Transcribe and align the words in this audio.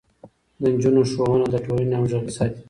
د 0.61 0.63
نجونو 0.73 1.01
ښوونه 1.11 1.45
د 1.49 1.55
ټولنې 1.65 1.93
همغږي 1.97 2.29
ساتي. 2.37 2.59